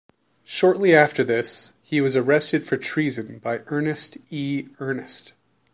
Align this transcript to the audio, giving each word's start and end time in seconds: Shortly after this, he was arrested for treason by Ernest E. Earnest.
Shortly 0.45 0.95
after 0.95 1.23
this, 1.23 1.73
he 1.83 2.01
was 2.01 2.15
arrested 2.15 2.65
for 2.65 2.75
treason 2.75 3.37
by 3.37 3.59
Ernest 3.67 4.17
E. 4.31 4.67
Earnest. 4.79 5.33